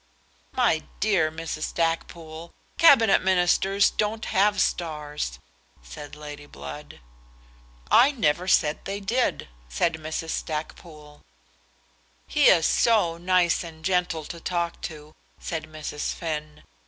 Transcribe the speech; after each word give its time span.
"My 0.53 0.81
dear 0.99 1.31
Mrs. 1.31 1.61
Stackpoole, 1.61 2.51
Cabinet 2.79 3.21
Ministers 3.21 3.91
don't 3.91 4.25
have 4.25 4.59
stars," 4.59 5.37
said 5.83 6.15
Lady 6.15 6.47
Blood. 6.47 7.01
"I 7.91 8.09
never 8.11 8.47
said 8.47 8.83
they 8.85 8.99
did," 8.99 9.47
said 9.69 9.93
Mrs. 9.99 10.29
Stackpoole. 10.31 11.21
"He 12.25 12.47
is 12.47 12.65
so 12.65 13.17
nice 13.19 13.63
and 13.63 13.85
gentle 13.85 14.25
to 14.25 14.39
talk 14.39 14.81
to," 14.89 15.13
said 15.39 15.65
Mrs. 15.65 16.15
Finn. 16.15 16.63